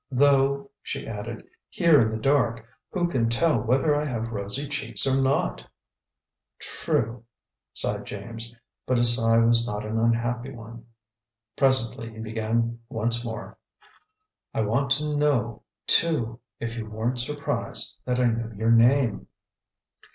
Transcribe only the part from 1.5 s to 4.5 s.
"here in the dark, who can tell whether I have